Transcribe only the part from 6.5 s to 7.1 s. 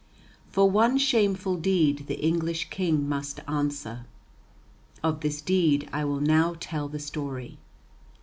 tell the